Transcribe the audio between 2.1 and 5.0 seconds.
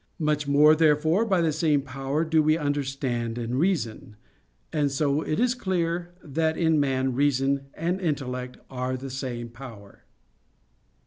do we understand and reason: and